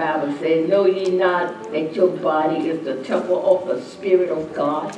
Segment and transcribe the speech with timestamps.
[0.00, 4.54] Bible says, Know ye not that your body is the temple of the Spirit of
[4.54, 4.96] God?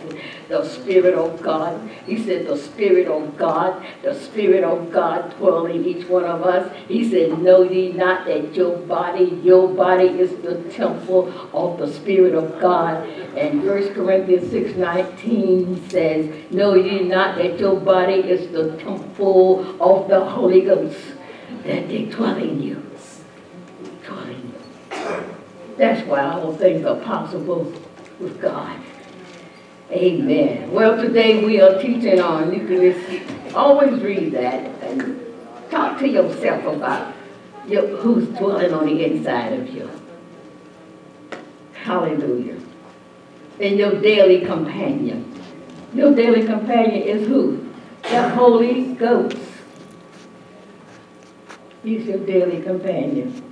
[0.49, 1.91] The Spirit of God.
[2.07, 6.43] He said, The Spirit of God, the Spirit of God dwell in each one of
[6.43, 6.73] us.
[6.87, 11.93] He said, Know ye not that your body, your body is the temple of the
[11.93, 13.05] Spirit of God.
[13.37, 19.83] And 1 Corinthians 6 19 says, Know ye not that your body is the temple
[19.83, 20.99] of the Holy Ghost,
[21.65, 22.92] that they dwell in you.
[25.77, 27.73] That's why all things are possible
[28.21, 28.79] with God.
[29.91, 30.71] Amen.
[30.71, 35.21] Well, today we are teaching on, just always read that and
[35.71, 37.15] talk to yourself about
[37.67, 39.91] your, who's dwelling on the inside of you.
[41.75, 42.59] Hallelujah.
[43.61, 45.29] And your daily companion.
[45.95, 47.69] Your daily companion is who?
[48.03, 49.37] The Holy Ghost.
[51.83, 53.52] He's your daily companion.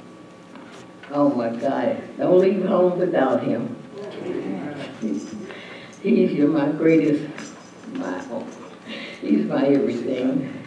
[1.13, 3.77] Oh my God, don't leave home without him.
[6.03, 7.29] He's your, my greatest,
[7.95, 8.23] my,
[9.21, 10.65] he's my everything.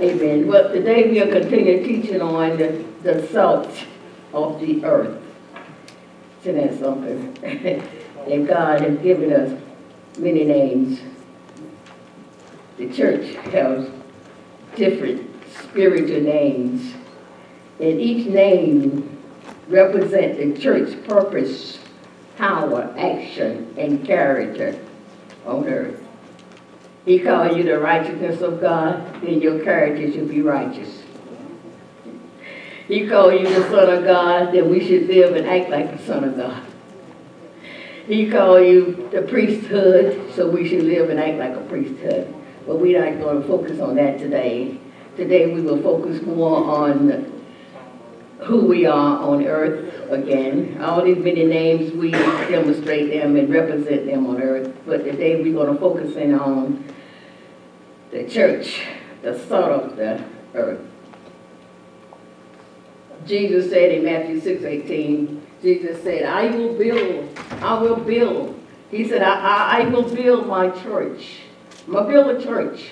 [0.00, 0.48] Amen.
[0.48, 3.70] Well, today we'll continue teaching on the, the salt
[4.32, 5.22] of the earth.
[6.42, 7.38] Isn't that something?
[8.28, 9.60] and God has given us
[10.18, 11.00] many names.
[12.76, 13.88] The church has
[14.74, 15.30] different
[15.60, 16.92] spiritual names.
[17.78, 19.15] And each name
[19.68, 21.78] represent the church purpose,
[22.36, 24.78] power, action, and character
[25.44, 26.02] on earth.
[27.04, 31.02] He called you the righteousness of God, then your character should be righteous.
[32.88, 36.04] He called you the Son of God, then we should live and act like the
[36.04, 36.62] Son of God.
[38.06, 42.32] He called you the priesthood, so we should live and act like a priesthood.
[42.66, 44.78] But we're not going to focus on that today.
[45.16, 47.35] Today we will focus more on
[48.40, 50.80] who we are on earth again.
[50.82, 54.76] All these many names, we demonstrate them and represent them on earth.
[54.86, 56.84] But today we're going to focus in on
[58.10, 58.82] the church,
[59.22, 60.22] the salt of the
[60.54, 60.80] earth.
[63.26, 68.60] Jesus said in Matthew 6, 18, Jesus said, I will build, I will build.
[68.90, 71.38] He said, I, I, I will build my church.
[71.86, 72.90] I'm going to build a church.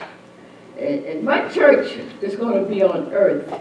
[0.77, 3.53] And, and my church is going to be on earth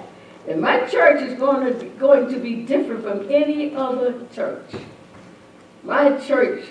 [0.47, 4.71] and my church is going to, be, going to be different from any other church.
[5.83, 6.65] My church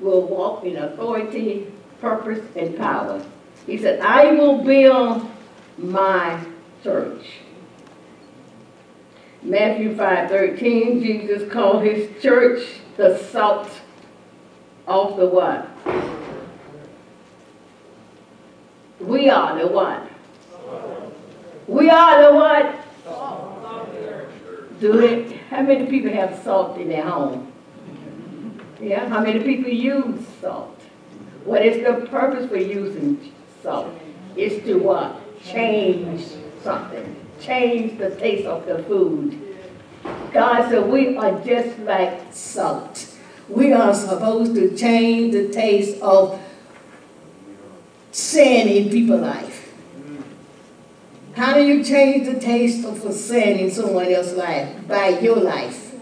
[0.00, 3.24] will walk in authority, purpose, and power.
[3.66, 5.28] He said, I will build
[5.78, 6.44] my
[6.82, 7.24] church.
[9.42, 12.64] Matthew 5, 13, Jesus called his church
[12.96, 13.68] the salt
[14.86, 15.68] of the what?
[19.00, 20.08] We are the what?
[21.66, 22.81] We are the what?
[24.82, 25.30] Do it?
[25.48, 27.52] How many people have salt in their home?
[28.80, 30.76] Yeah, how many people use salt?
[31.44, 33.32] What is the purpose for using
[33.62, 33.94] salt?
[34.36, 35.20] It's to what?
[35.40, 36.26] Change
[36.64, 37.14] something.
[37.40, 39.56] Change the taste of the food.
[40.32, 43.06] God said we are just like salt.
[43.48, 46.40] We are supposed to change the taste of
[48.10, 49.61] sin in people's life.
[51.34, 54.86] How do you change the taste of a sin in someone else's life?
[54.86, 55.94] By your life.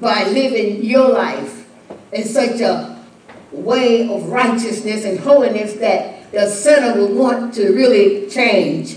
[0.00, 1.68] By living your life
[2.12, 3.04] in such a
[3.52, 8.96] way of righteousness and holiness that the sinner will want to really change.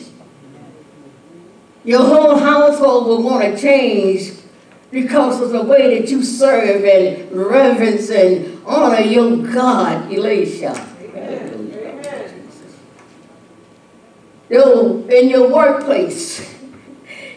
[1.84, 4.34] Your whole household will want to change
[4.92, 10.91] because of the way that you serve and reverence and honor your God, Elisha.
[14.51, 16.53] You in your workplace,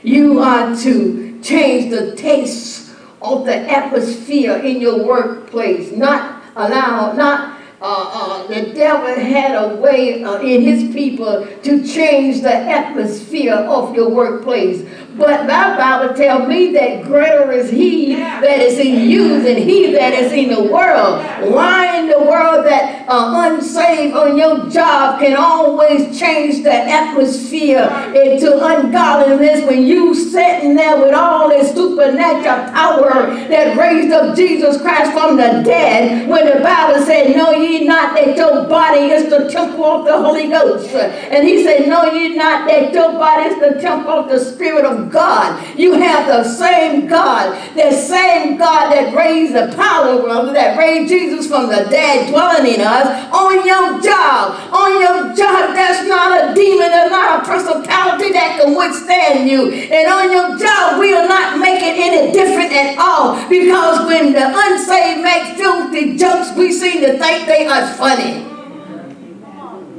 [0.02, 7.54] you are to change the taste of the atmosphere in your workplace, not allow, not
[7.80, 13.54] uh, uh, the devil had a way uh, in his people to change the atmosphere
[13.54, 14.88] of your workplace.
[15.16, 19.93] But my Bible tells me that greater is he that is in you than he
[19.93, 21.25] that is in the world.
[21.52, 27.84] Why in the world that uh, unsaved on your job can always change the atmosphere
[28.14, 34.81] into ungodliness when you sitting there with all this supernatural power that raised up Jesus
[34.81, 39.31] Christ from the dead when the Bible said, know ye not that your body is
[39.31, 40.88] the temple of the Holy Ghost.
[40.90, 44.84] And he said, know ye not that your body is the temple of the Spirit
[44.84, 45.79] of God.
[45.79, 51.09] You have the same God, the same God that raised the power, brother, that raised
[51.09, 54.59] Jesus from the dead dwelling in us on your job.
[54.73, 59.73] On your job, that's not a demon, there's not a principality that can withstand you.
[59.73, 63.37] And on your job, we are not making any different at all.
[63.49, 68.43] Because when the unsaved make filthy jokes, we seem to think they are funny.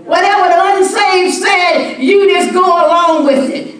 [0.05, 3.75] Whatever the unsaved said, you just go along with it.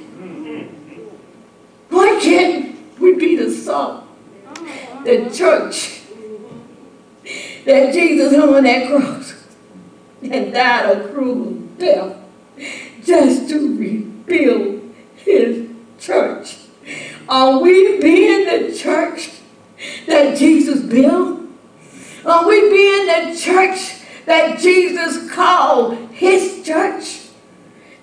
[1.95, 4.03] Why can't we be the salt?
[5.05, 6.01] The church
[7.63, 9.45] that Jesus hung on that cross
[10.21, 12.17] and died a cruel death
[13.01, 16.57] just to rebuild his church.
[17.29, 19.29] Are we being the church
[20.05, 21.47] that Jesus built?
[22.25, 27.21] Are we being the church that Jesus called his church?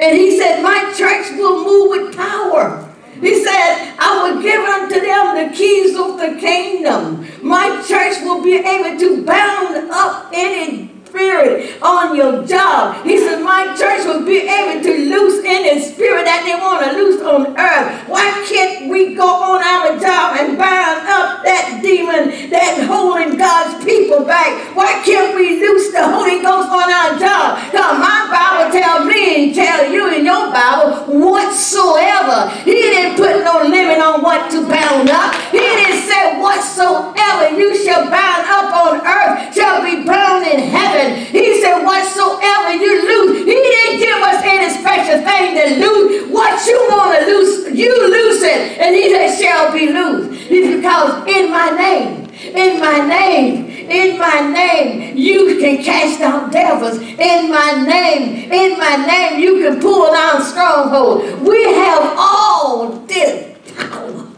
[0.01, 2.89] And he said, My church will move with power.
[3.23, 7.25] He said, I will give unto them the keys of the kingdom.
[7.41, 13.05] My church will be able to bound up any spirit on your job.
[13.05, 16.97] He said, My church will be able to loose any spirit that they want to
[16.97, 18.09] loose on earth.
[18.09, 23.85] Why can't we go on our job and bind up that demon that's holding God's
[23.85, 24.57] people back?
[24.75, 27.61] Why can't we loose the Holy Ghost on our job?
[27.69, 32.49] Because my Bible tell me and tell you in your Bible whatsoever.
[32.65, 35.37] He didn't put no limit on what to bound up.
[35.53, 41.03] He didn't say whatsoever you shall bound up on earth shall be bound in heaven
[41.03, 41.27] heaven.
[41.27, 46.31] He said, whatsoever you lose, he didn't give us any special thing to lose.
[46.31, 48.79] What you want to lose, you lose it.
[48.79, 50.47] And he said, shall be loose.
[50.51, 56.53] It's because in my name, in my name, in my name, you can cast out
[56.53, 56.99] devils.
[56.99, 61.41] In my name, in my name, you can pull down strongholds.
[61.41, 64.29] We have all this power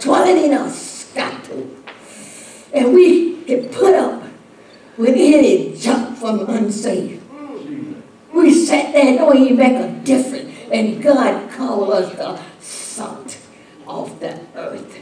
[0.00, 1.12] dwelling in us.
[1.14, 1.76] Got to.
[2.72, 4.22] And we can put up
[4.96, 7.22] with any junk from unsaved.
[8.32, 10.52] We sat there and don't make a difference.
[10.72, 13.38] And God called us the salt
[13.86, 14.98] of the earth.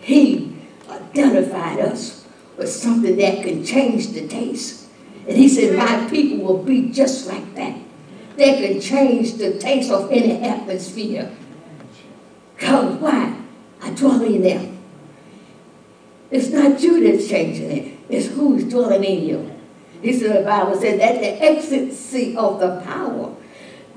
[0.00, 0.56] He
[0.88, 4.83] identified us with something that can change the taste.
[5.26, 7.78] And he said, my people will be just like that.
[8.36, 11.34] They can change the taste of any atmosphere.
[12.56, 13.40] Because why?
[13.80, 14.78] I dwell in them.
[16.30, 17.98] It's not you that's changing it.
[18.08, 19.60] It's who's dwelling in you.
[20.02, 23.34] He said the Bible said that the ecstasy of the power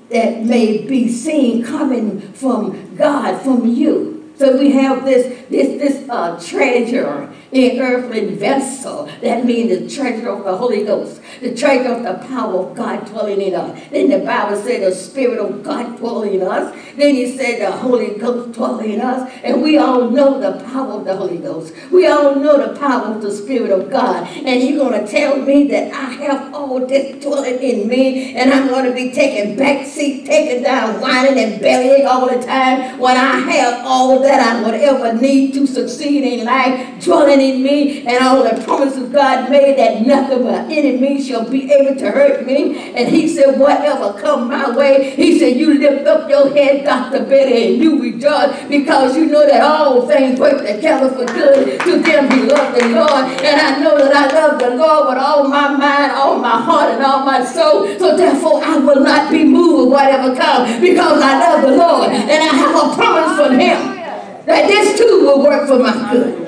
[0.10, 4.32] that may be seen coming from God, from you.
[4.38, 9.10] So we have this this this uh, treasure in earthly vessel.
[9.22, 13.06] That means the treasure of the Holy Ghost, the treasure of the power of God
[13.06, 13.80] dwelling in us.
[13.92, 16.76] Then the Bible said the Spirit of God dwelling in us.
[16.98, 19.32] Then he said the Holy Ghost dwelling in us.
[19.44, 21.74] And we all know the power of the Holy Ghost.
[21.92, 24.28] We all know the power of the Spirit of God.
[24.28, 28.52] And you're going to tell me that I have all this dwelling in me and
[28.52, 33.00] I'm going to be taking back seat, taking down, whining and bellying all the time
[33.00, 37.64] when I have all that I would ever need to succeed in life dwelling in
[37.64, 42.12] me and all the promises God made that nothing but enemy shall be able to
[42.12, 42.94] hurt me.
[42.94, 47.26] And he said, whatever come my way, he said, you lift up your head, Dr.
[47.26, 52.00] Betty, and you rejoice because you know that all things work together for good to
[52.00, 53.26] them who love the Lord.
[53.42, 56.92] And I know that I love the Lord with all my mind, all my heart,
[56.92, 57.88] and all my soul.
[58.00, 62.12] So therefore, I will not be moved whatever comes because I love the Lord.
[62.12, 63.98] And I have a promise from him
[64.46, 66.47] that this too will work for my good.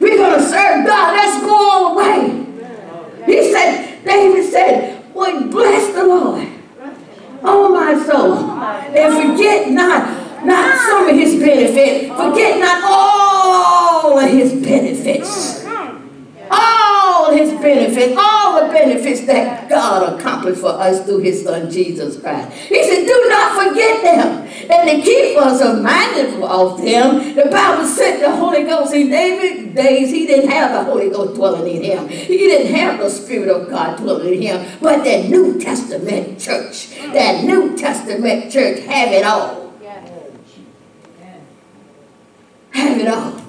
[0.00, 1.14] We're going to serve God.
[1.14, 2.46] Let's go all the way.
[3.26, 6.48] He said, David said, Boy, bless the Lord.
[7.42, 8.34] Oh, my soul.
[8.34, 12.08] And forget not, not some of his benefits.
[12.08, 15.59] Forget not all of his benefits.
[16.50, 22.20] All his benefits, all the benefits that God accomplished for us through his son Jesus
[22.20, 22.52] Christ.
[22.52, 24.48] He said, do not forget them.
[24.70, 29.74] And to keep us reminded of them, the Bible said the Holy Ghost in David
[29.74, 32.08] days, he didn't have the Holy Ghost dwelling in him.
[32.08, 34.78] He didn't have the Spirit of God dwelling in him.
[34.80, 39.72] But that New Testament church, that New Testament church have it all.
[42.72, 43.39] Have it all.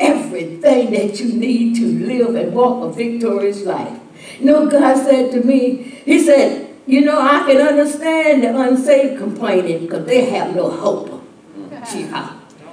[0.00, 4.00] Everything that you need to live and walk a victorious life.
[4.38, 9.18] You know, God said to me, He said, you know, I can understand the unsaved
[9.18, 11.22] complaining because they have no hope.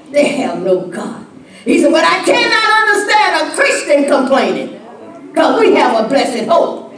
[0.10, 1.26] They have no God.
[1.66, 4.80] He said, but I cannot understand a Christian complaining
[5.28, 6.94] because we have a blessed hope.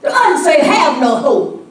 [0.00, 1.68] The unsaved have no hope.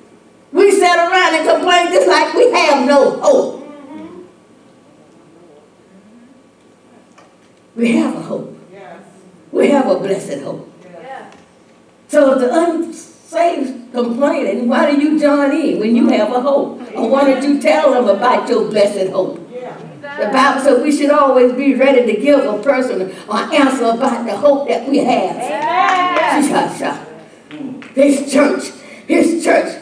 [0.51, 3.56] We sit around and complain just like we have no hope.
[7.77, 8.57] We have a hope.
[8.73, 9.01] Yes.
[9.51, 10.67] We have a blessed hope.
[12.07, 16.81] So the unsaved complaining, why do you join in when you have a hope?
[16.95, 19.39] Or why don't you tell them about your blessed hope?
[20.17, 24.25] The Bible says we should always be ready to give a person an answer about
[24.25, 25.35] the hope that we have.
[25.35, 26.41] Amen.
[27.93, 28.71] This church,
[29.07, 29.77] his church,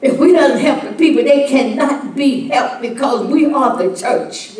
[0.00, 4.56] if we don't help the people, they cannot be helped because we are the church.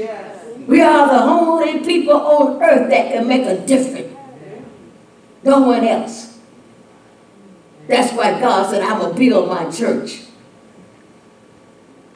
[0.66, 4.16] We are the only people on earth that can make a difference.
[5.42, 6.38] No one else.
[7.88, 10.22] That's why God said, I'm going to build my church.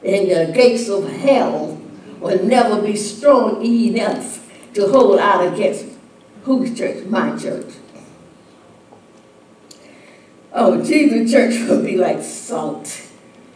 [0.03, 1.81] And the gates of hell
[2.19, 5.85] will never be strong enough to hold out against
[6.43, 7.05] whose church?
[7.05, 7.73] My church.
[10.53, 13.07] Oh, Jesus' church will be like salt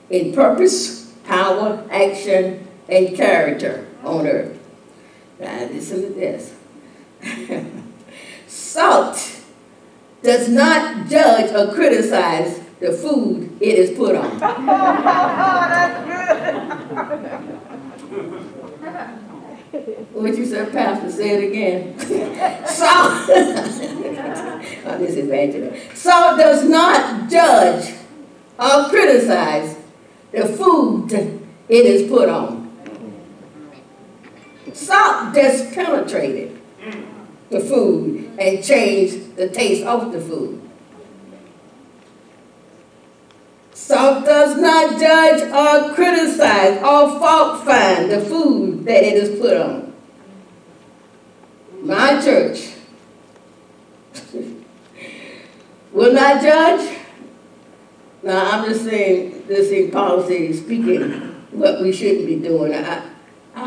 [0.10, 4.61] in purpose, power, action, and character on earth.
[5.42, 6.54] Now, listen to this.
[8.48, 9.42] salt
[10.22, 14.38] does not judge or criticize the food it is put on.
[14.40, 16.52] That's good.
[20.14, 21.12] what you said, Pastor?
[21.12, 21.98] Say it again.
[22.68, 23.28] salt.
[24.86, 27.96] oh, this is Salt does not judge
[28.60, 29.76] or criticize
[30.32, 31.12] the food
[31.68, 32.61] it is put on.
[34.74, 36.60] Salt just penetrated
[37.50, 40.62] the food and changed the taste of the food.
[43.74, 49.58] Salt does not judge or criticize or fault find the food that it is put
[49.58, 49.94] on.
[51.82, 52.72] My church
[55.92, 56.98] will not judge.
[58.24, 61.12] Now, I'm just saying this in policy, speaking
[61.52, 62.74] what we shouldn't be doing.
[62.74, 63.11] I,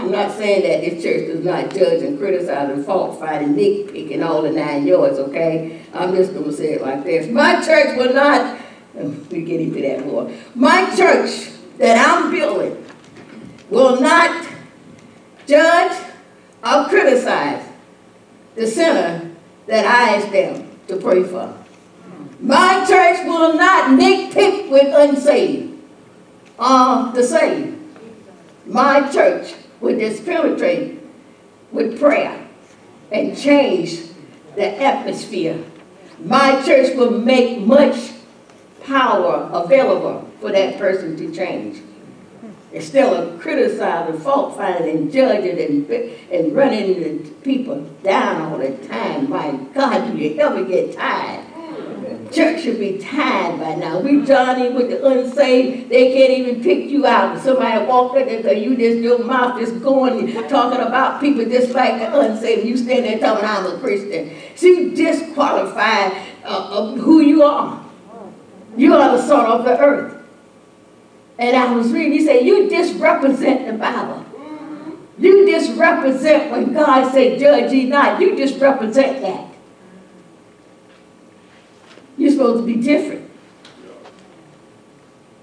[0.05, 3.57] I'm not saying that this church does not judge and criticize and fault find and
[3.57, 5.81] nitpick all the nine yards, okay?
[5.95, 7.27] I'm just going to say it like this.
[7.27, 8.61] My church will not
[9.31, 10.31] we get into that more.
[10.55, 12.85] My church that I'm building
[13.71, 14.47] will not
[15.47, 15.99] judge
[16.63, 17.67] or criticize
[18.57, 19.33] the sinner
[19.67, 21.57] that I ask them to pray for.
[22.41, 25.83] My church will not nitpick with unsaved
[26.59, 27.79] or the saved.
[28.67, 31.01] My church will this penetrate
[31.73, 32.47] with prayer
[33.11, 34.01] and change
[34.57, 35.63] the atmosphere.
[36.19, 38.13] My church will make much
[38.83, 41.83] power available for that person to change.
[42.73, 45.91] Instead of criticizing, fault finding, and judging, and,
[46.31, 49.31] and running the people down all the time.
[49.31, 51.44] My God, do you ever get tired?
[52.35, 54.01] Church should be tired by now.
[54.01, 57.41] We Johnny with the unsaved, they can't even pick you out.
[57.41, 61.99] Somebody walked in there, you just, your mouth just going, talking about people just like
[61.99, 62.67] the unsaved.
[62.67, 64.37] You stand there talking, I'm a Christian.
[64.57, 66.09] So you disqualify
[66.45, 67.85] uh, of who you are.
[68.77, 70.23] You are the salt of the earth.
[71.39, 74.25] And I was reading, he said, you disrepresent the Bible.
[75.19, 78.21] You disrepresent when God said, judge ye not.
[78.21, 79.54] You disrepresent that.
[82.25, 83.31] You're supposed to be different.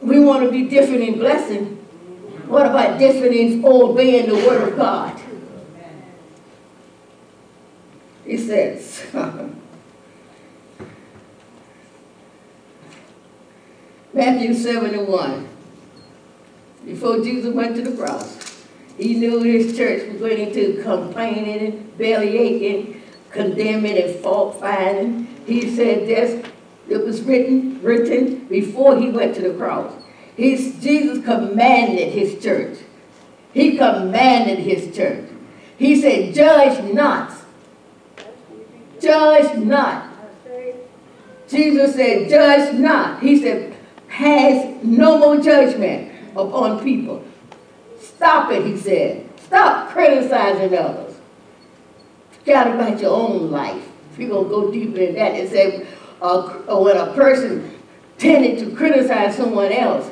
[0.02, 1.76] We want to be different in blessing.
[2.48, 5.22] What about different in obeying the word of God?
[8.26, 9.06] He says,
[14.12, 15.50] Matthew 71.
[16.84, 18.66] Before Jesus went to the cross,
[18.98, 25.28] he knew his church was going into complaining, and belly aching, condemning, and fault finding.
[25.46, 26.44] He said this,
[26.92, 29.94] it was written, written before he went to the cross.
[30.36, 32.78] His, Jesus commanded his church.
[33.54, 35.30] He commanded his church.
[35.78, 37.34] He said, judge not.
[39.00, 40.10] Judge not.
[41.48, 43.22] Jesus said, judge not.
[43.22, 43.76] He said,
[44.08, 47.24] has no more judgment upon people.
[48.00, 49.28] Stop it, he said.
[49.40, 51.16] Stop criticizing others.
[52.32, 53.88] Forget about your own life.
[54.12, 55.88] If you're going to go deeper in that and say,
[56.22, 57.78] uh, when a person
[58.18, 60.10] tended to criticize someone else,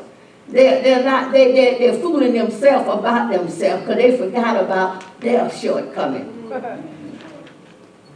[0.47, 5.49] they're, they're not, they, they're, they're fooling themselves about themselves because they forgot about their
[5.51, 6.49] shortcoming.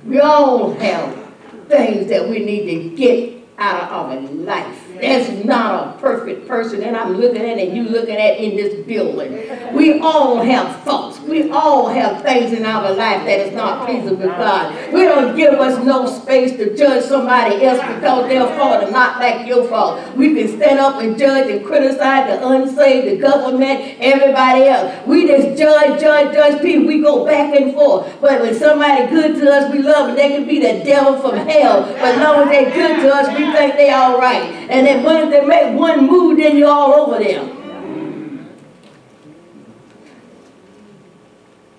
[0.06, 1.32] we all have
[1.68, 4.80] things that we need to get out of our life.
[5.00, 8.86] There's not a perfect person that I'm looking at and you looking at in this
[8.86, 9.74] building.
[9.74, 11.12] We all have faults.
[11.27, 14.94] We all have things in our life that is not pleasing with God.
[14.94, 19.20] We don't give us no space to judge somebody else because their fault is not
[19.20, 20.15] like your fault.
[20.15, 25.08] We can stand up and judge and criticize the unsaved, the government, everybody else.
[25.08, 26.88] We just judge, judge, judge people.
[26.88, 28.13] We go back and forth.
[28.20, 30.15] But when somebody good to us, we love them.
[30.15, 31.84] They can be the devil from hell.
[31.84, 34.44] But as long as they're good to us, we think they all right.
[34.70, 37.53] And then once they make one move, then you're all over them.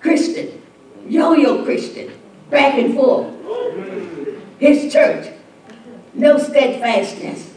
[0.05, 0.61] Christian,
[1.07, 2.11] yo-yo Christian,
[2.51, 3.33] back and forth.
[4.59, 5.33] His church,
[6.13, 7.51] no steadfastness.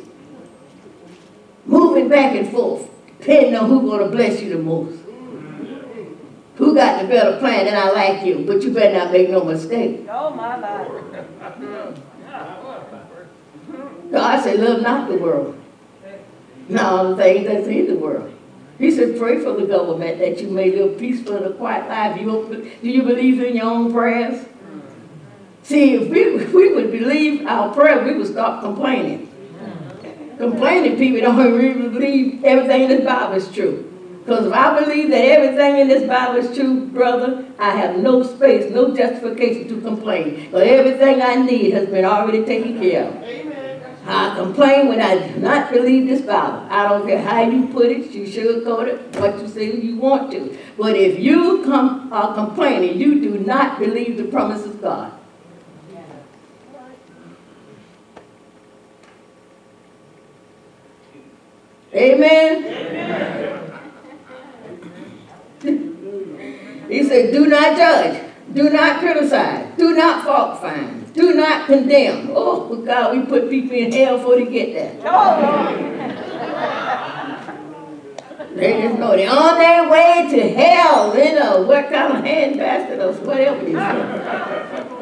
[1.66, 2.88] Moving back and forth,
[3.18, 4.98] depending on who's going to bless you the most.
[6.56, 9.44] Who got the better plan and I like you, but you better not make no
[9.44, 10.06] mistake.
[10.08, 11.04] Oh, my Lord.
[14.10, 15.54] God said, love not the world.
[16.70, 18.32] Now the things that's in the world.
[18.78, 22.20] He said, pray for the government that you may live peaceful and a quiet life.
[22.20, 24.46] You, do you believe in your own prayers?
[25.64, 29.26] See, if we, if we would believe our prayer, we would stop complaining.
[30.38, 33.84] Complaining people don't really believe everything in this Bible is true.
[34.24, 38.22] Because if I believe that everything in this Bible is true, brother, I have no
[38.22, 40.50] space, no justification to complain.
[40.52, 43.14] But everything I need has been already taken care of.
[44.10, 46.66] I complain when I do not believe this Bible.
[46.70, 50.32] I don't care how you put it, you sugarcoat it, what you say you want
[50.32, 50.56] to.
[50.78, 55.12] But if you come, uh, are complaining, you do not believe the promise of God.
[61.94, 62.64] Amen?
[65.62, 65.98] Amen.
[66.88, 68.22] he said, do not judge,
[68.54, 72.30] do not criticize, do not fault find, do not condemn.
[72.32, 74.94] Oh, God, we put people in hell before they get there.
[78.54, 82.24] They just know they're on their way to hell, you uh, know, what kind of
[82.24, 84.94] handbasket or whatever.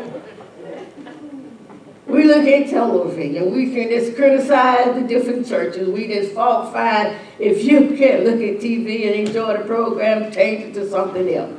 [2.07, 5.89] We look at television and we can just criticize the different churches.
[5.89, 7.17] We just fault find.
[7.41, 11.53] If you can't look at TV and enjoy the program, change it to something else.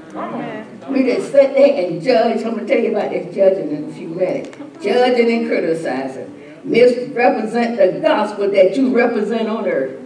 [0.89, 2.43] We just sit there and judge.
[2.45, 4.57] I'm going to tell you about this judging in a few minutes.
[4.81, 6.33] Judging and criticizing.
[6.63, 9.99] Misrepresent the gospel that you represent on earth.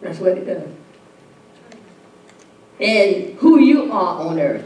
[0.00, 0.68] That's what it does.
[2.80, 4.64] And who you are on earth.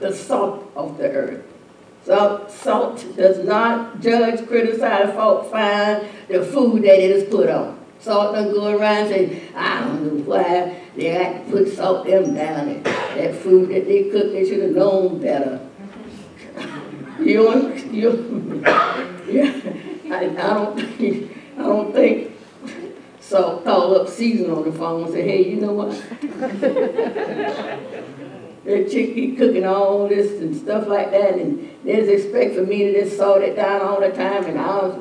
[0.00, 1.53] The salt of the earth.
[2.04, 7.80] So salt does not judge, criticize, fault find the food that it is put on.
[7.98, 12.34] Salt doesn't go around saying, I don't know why they had to put salt them
[12.34, 12.82] down there.
[12.82, 15.66] That food that they cooked, they should have known better.
[17.20, 18.60] you don't, you,
[19.26, 19.60] yeah,
[20.10, 22.32] I, I don't, think, I don't think
[23.18, 25.90] salt call up season on the phone and say, hey, you know what?
[28.64, 32.84] that chick keep cooking all this and stuff like that, and there's expect for me
[32.84, 34.98] to just salt it down all the time, and I was,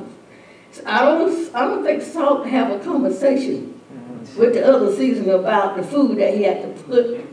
[0.86, 4.40] I don't, I don't think salt have a conversation mm-hmm.
[4.40, 7.26] with the other season about the food that he had to put,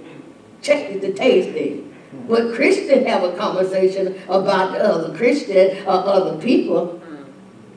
[0.63, 1.85] check it to taste it.
[1.85, 2.29] Mm-hmm.
[2.29, 7.25] But Christians have a conversation about the other Christian or other people, mm-hmm.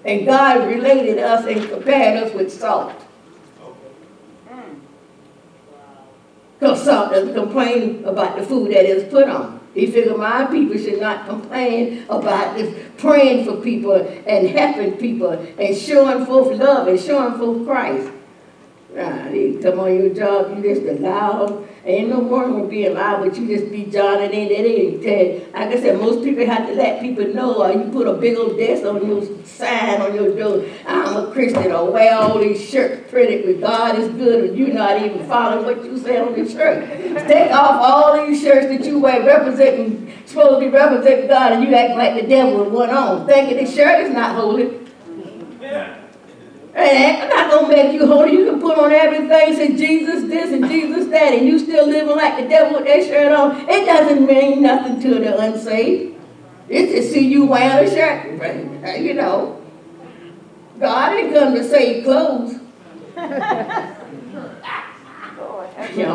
[0.05, 3.02] and God related us and compared us with salt.
[6.63, 9.59] Salt doesn't uh, complain about the food that is put on.
[9.73, 15.31] He figured my people should not complain about this praying for people and helping people
[15.31, 18.09] and showing forth love and showing forth Christ.
[18.95, 23.37] You come on your job, you just allow Ain't no wrong with being loud, but
[23.37, 25.51] you just be jotting in that in.
[25.51, 28.37] Like I said, most people have to let people know, or you put a big
[28.37, 32.63] old desk on your sign on your door, I'm a Christian, or wear all these
[32.63, 36.31] shirts printed with God is good, and you're not even following what you say on
[36.33, 36.87] the shirt.
[37.27, 41.63] Take off all these shirts that you wear representing, supposed to be representing God, and
[41.65, 44.82] you act like the devil with one on, thinking the shirt is not holy.
[46.75, 46.81] Yeah.
[46.81, 48.31] And I'm not going to make you holy.
[48.33, 52.15] You can put on everything, say Jesus this and Jesus that, and you still living
[52.15, 53.69] like the devil with that shirt on.
[53.69, 56.15] It doesn't mean nothing to the unsaved.
[56.69, 58.41] It's to see you wearing a shirt,
[58.83, 59.61] uh, you know.
[60.79, 62.59] God ain't come to save clothes.
[65.95, 66.05] you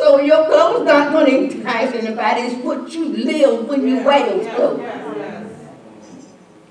[0.00, 2.40] So your clothes not going to entice anybody.
[2.40, 4.80] It's what you live when you wear those clothes.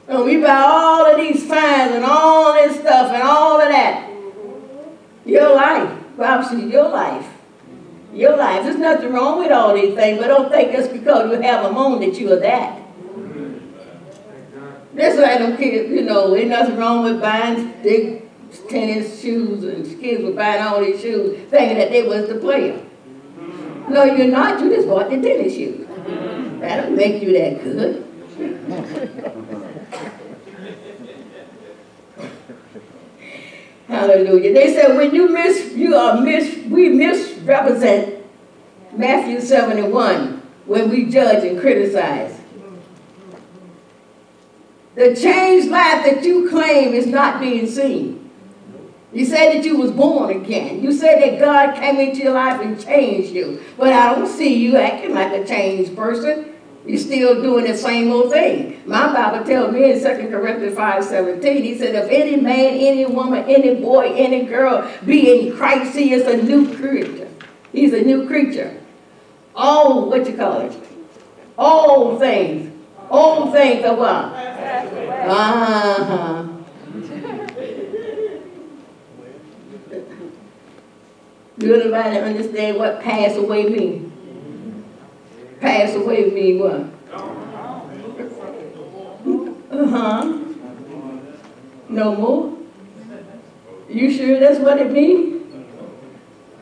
[0.07, 4.09] And we buy all of these signs and all this stuff and all of that.
[5.25, 5.95] Your life.
[6.17, 7.27] Says your life.
[8.15, 8.63] Your life.
[8.63, 11.77] There's nothing wrong with all these things, but don't think just because you have them
[11.77, 12.81] on that you are that.
[14.95, 18.23] That's why I don't care, you know, ain't nothing wrong with buying big
[18.67, 22.87] tennis shoes and kids were buying all these shoes thinking that they was the player.
[23.89, 24.59] No, you're not.
[24.61, 25.87] You just bought the tennis shoes.
[26.59, 28.05] That'll make you that good.
[33.87, 34.53] Hallelujah.
[34.53, 38.23] They said when you miss, you are mis, we misrepresent
[38.95, 42.39] Matthew 71 when we judge and criticize.
[44.93, 48.18] The changed life that you claim is not being seen.
[49.11, 50.83] You said that you was born again.
[50.83, 53.61] You said that God came into your life and changed you.
[53.77, 56.53] But I don't see you acting like a changed person.
[56.85, 58.81] You're still doing the same old thing.
[58.85, 63.05] My Bible tells me in 2 Corinthians 5, 17, he said, if any man, any
[63.05, 67.27] woman, any boy, any girl be in Christ, he is a new creature.
[67.71, 68.79] He's a new creature.
[69.55, 70.75] All, what you call it?
[71.57, 72.73] All things.
[73.09, 74.25] All things are what?
[75.29, 76.58] Uh-huh.
[81.59, 84.13] Do anybody understand what pass away means?
[85.59, 86.85] Pass away mean what?
[89.69, 90.39] Uh-huh.
[91.89, 92.57] No more?
[93.89, 95.38] You sure that's what it means?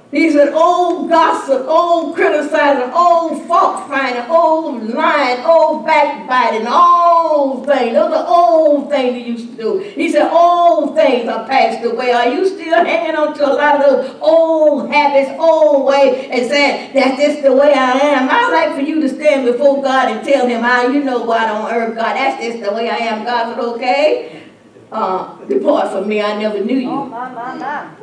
[0.10, 7.94] He's an old gossip, old criticizer, old fault finding, old lying, old backbiting, old things.
[7.94, 9.80] Those are old things he used to do.
[9.80, 12.14] He said old things are passed away.
[12.14, 16.50] Are you still hanging on to a lot of those old habits, old ways, and
[16.50, 18.30] saying, that's just the way I am?
[18.32, 21.50] I'd like for you to stand before God and tell him, ah, you know what
[21.50, 23.26] on earth, God, that's just the way I am.
[23.26, 24.44] God said, okay?
[24.90, 26.92] Uh, depart from me, I never knew you.
[26.92, 27.97] Oh, my, my, my.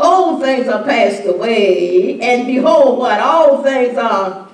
[0.00, 3.20] Old things are passed away, and behold, what?
[3.20, 4.48] All things are,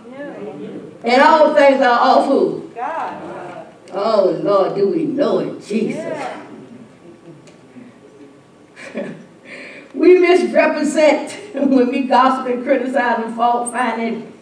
[1.05, 2.69] and all things are who?
[2.75, 3.67] God.
[3.93, 6.03] Oh, Lord, do we know it, Jesus.
[6.03, 6.43] Yeah.
[9.95, 14.33] we misrepresent when we gossip and criticize and fault finding.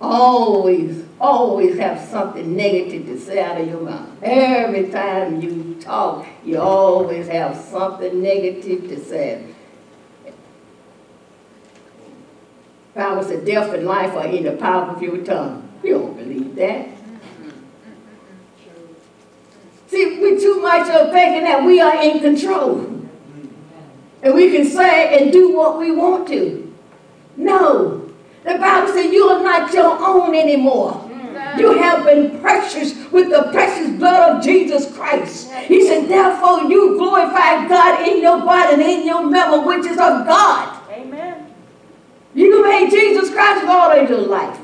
[0.00, 4.08] Always, always have something negative to say out of your mouth.
[4.22, 9.54] Every time you talk, you always have something negative to say.
[12.96, 15.68] Proverbs said death and life are in the power of your tongue.
[15.82, 16.88] We don't believe that.
[19.88, 22.78] See, we too much of thinking that we are in control.
[24.22, 26.74] And we can say and do what we want to.
[27.36, 28.10] No.
[28.44, 31.02] The Bible says you are not your own anymore.
[31.58, 35.52] You have been precious with the precious blood of Jesus Christ.
[35.52, 39.98] He said, therefore you glorify God in your body and in your member, which is
[39.98, 40.75] of God.
[42.36, 44.60] You made Jesus Christ Lord of your life.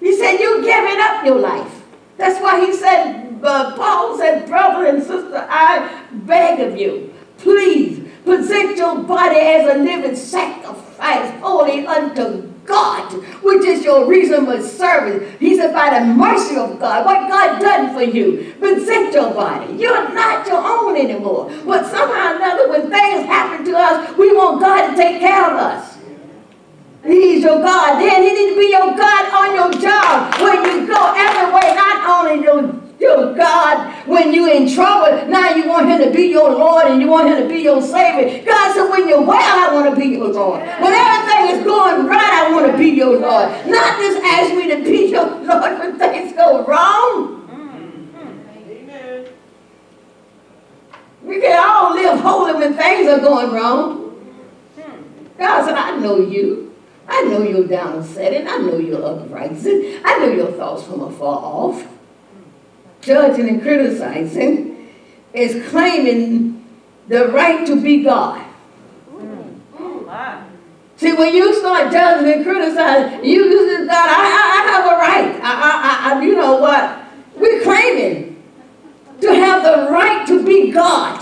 [0.00, 1.84] He said, you're giving up your life.
[2.16, 8.08] That's why he said, uh, Paul said, brother and sister, I beg of you, please
[8.24, 15.36] present your body as a living sacrifice, holy unto God, which is your reasonable service.
[15.38, 19.74] He said, by the mercy of God, what God done for you, present your body.
[19.74, 21.48] You're not your own anymore.
[21.64, 25.44] But somehow or another, when things happen to us, we want God to take care
[25.44, 25.98] of us.
[27.04, 28.00] He's your God.
[28.00, 30.34] Then he needs to be your God on your job.
[30.40, 35.68] When you go everywhere, not only your, your God when you're in trouble, now you
[35.68, 38.44] want him to be your Lord and you want him to be your Savior.
[38.44, 40.60] God said, when you're well, I want to be your Lord.
[40.60, 43.48] When everything is going right, I want to be your Lord.
[43.66, 47.48] Not just ask me to be your Lord when things go wrong.
[48.68, 49.26] Amen.
[51.24, 53.98] We can all live holy when things are going wrong.
[55.36, 56.71] God said, I know you.
[57.12, 58.46] I know you're downsetting.
[58.46, 60.00] I know you're uprising.
[60.02, 61.86] I know your thoughts from afar off.
[63.02, 64.88] Judging and criticizing
[65.34, 66.66] is claiming
[67.08, 68.46] the right to be God.
[70.96, 74.22] See, when you start judging and criticizing, you, you say, God, I,
[74.54, 75.40] I, have a right.
[75.42, 77.04] I, I, I, you know what?
[77.36, 78.42] We're claiming
[79.20, 81.20] to have the right to be God.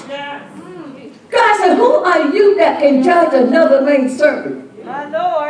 [1.31, 4.70] God said, who are you that can judge another man's servant?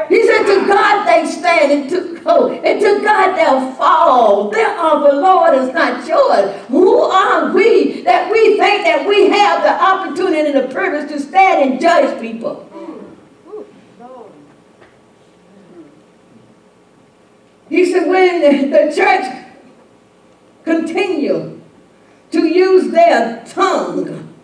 [0.08, 4.50] He said, to God they stand, and to, oh, and to God they'll fall.
[4.50, 6.54] They are the Lord is not yours.
[6.66, 11.20] Who are we that we think that we have the opportunity and the privilege to
[11.20, 12.66] stand and judge people?
[17.68, 19.46] He said, when the church
[20.64, 21.60] continue
[22.32, 24.34] to use their tongue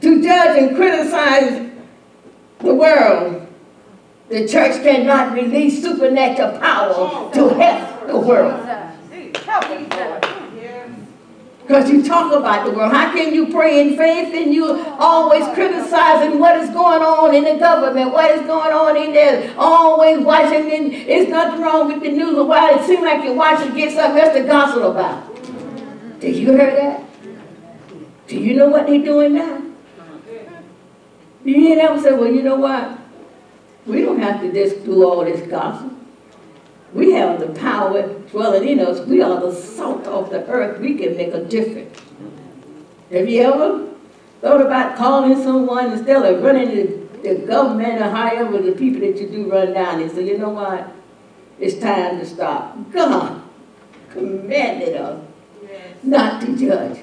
[0.00, 1.70] to judge and criticize
[2.58, 3.43] the world,
[4.28, 8.60] the church cannot release supernatural power to help the world.
[11.62, 12.92] Because you talk about the world.
[12.92, 17.44] How can you pray in faith and you always criticizing what is going on in
[17.44, 22.02] the government, what is going on in there, always watching, and it's nothing wrong with
[22.02, 22.36] the news.
[22.46, 26.20] Why it seems like you're watching get something else to gossip about.
[26.20, 27.04] Did you hear that?
[28.26, 29.62] Do you know what they're doing now?
[31.44, 32.98] You ain't ever say, well, you know what?
[33.86, 35.92] We don't have to just do all this gossip.
[36.92, 39.00] We have the power dwelling in us.
[39.06, 40.80] We are the salt of the earth.
[40.80, 41.98] We can make a difference.
[43.10, 43.88] Have you ever
[44.40, 46.84] thought about calling someone instead of running the,
[47.22, 50.50] the government or however the people that you do run down and say, you know
[50.50, 50.90] what?
[51.58, 52.76] It's time to stop.
[52.92, 53.42] God
[54.10, 55.20] commanded us
[56.02, 57.00] not to judge.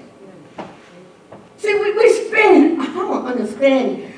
[1.58, 4.11] See, we, we spend, I don't understand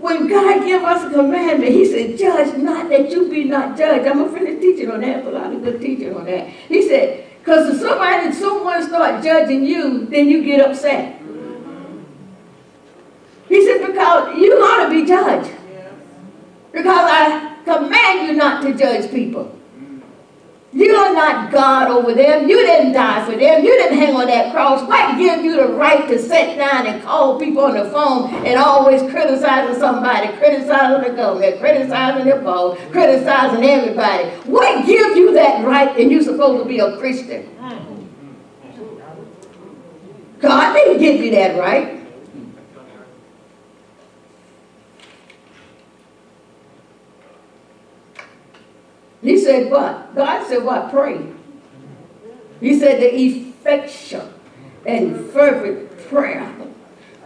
[0.00, 4.06] when God gave us a commandment, he said, judge not that you be not judged.
[4.06, 6.46] I'm a finish teaching on that, a lot of good teaching on that.
[6.46, 11.20] He said, because if somebody, someone start judging you, then you get upset.
[13.48, 15.50] He said, because you ought to be judged.
[16.70, 19.57] Because I command you not to judge people.
[20.78, 22.48] You are not God over them.
[22.48, 23.64] You didn't die for them.
[23.64, 24.86] You didn't hang on that cross.
[24.86, 28.56] What gives you the right to sit down and call people on the phone and
[28.60, 34.28] always criticizing somebody, criticizing the government, criticizing the boss, criticizing everybody?
[34.48, 37.56] What gives you that right and you're supposed to be a Christian?
[40.38, 41.97] God didn't give you that right.
[49.22, 50.14] He said, what?
[50.14, 50.90] God said, what?
[50.90, 51.20] Pray.
[52.60, 54.32] He said, the effectual
[54.86, 56.54] and fervent prayer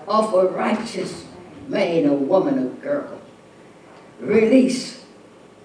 [0.08, 1.26] of a righteous
[1.68, 3.20] man a woman a girl.
[4.20, 5.04] Release.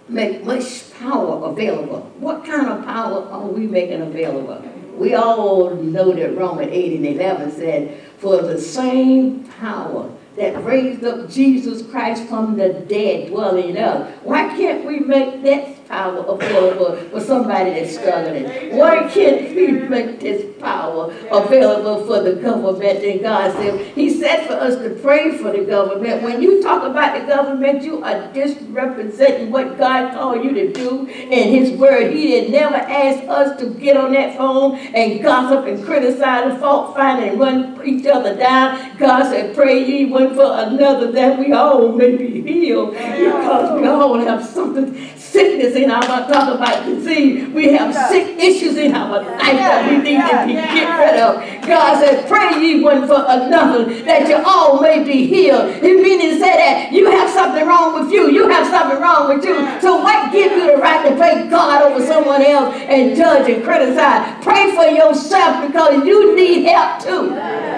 [0.09, 2.11] Make much power available.
[2.17, 4.63] What kind of power are we making available?
[4.95, 11.03] We all know that Romans 8 and 11 said, for the same power that raised
[11.03, 14.11] up Jesus Christ from the dead dwelling in us.
[14.23, 18.77] Why can't we make that power available for somebody that's struggling?
[18.77, 23.03] Why can't we make this power available for the government?
[23.03, 26.23] And God said, He said for us to pray for the government.
[26.23, 31.07] When you talk about the government, you are disrepresenting what God called you to do
[31.07, 32.13] in His Word.
[32.13, 36.59] He did never ask us to get on that phone and gossip and criticize and
[36.59, 38.97] fault find and run each other down.
[38.97, 43.87] God said, pray ye one for another that we all may be healed because we
[43.87, 47.47] all have something sickness in our talk about disease.
[47.49, 51.67] We have sick issues in our life that we need to be get rid of.
[51.67, 55.83] God said, pray ye one for another that you all may be healed.
[55.83, 58.31] It meaning to say that you have something wrong with you.
[58.31, 59.55] You have something wrong with you.
[59.81, 63.63] So what gives you the right to play God over someone else and judge and
[63.63, 64.43] criticize?
[64.43, 67.76] Pray for yourself because you need help too.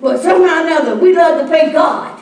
[0.00, 2.18] But somehow or another, we love to play God.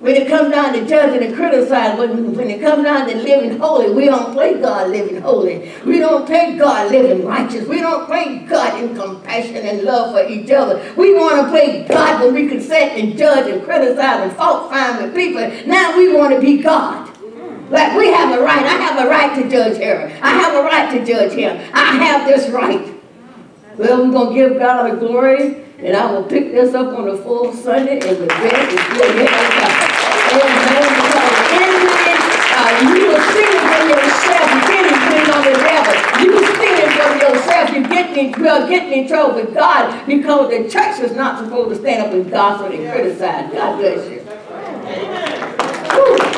[0.00, 3.58] When it comes down to judging and criticizing, when, when it comes down to living
[3.58, 5.72] holy, we don't play God living holy.
[5.86, 7.66] We don't play God living righteous.
[7.66, 10.92] We don't play God in compassion and love for each other.
[10.96, 15.02] We want to play God when we can and judge and criticize and fault find
[15.02, 15.40] with people.
[15.66, 17.10] Now we want to be God.
[17.70, 18.62] Like we have a right.
[18.62, 20.12] I have a right to judge her.
[20.22, 21.56] I have a right to judge him.
[21.72, 22.93] I have this right.
[23.76, 27.06] Well, we're going to give God the glory, and I will pick this up on
[27.06, 29.34] the full Sunday, and the best is still yet
[30.30, 30.74] Amen.
[32.54, 34.46] uh, you are singing for yourself.
[34.54, 35.94] You can't depend on the devil.
[36.22, 37.64] You singing for yourself.
[37.72, 41.76] You're getting, you're getting in trouble with God because the church is not supposed to
[41.80, 43.52] stand up and gossip and criticize.
[43.52, 44.20] God bless you.
[44.86, 46.33] Amen.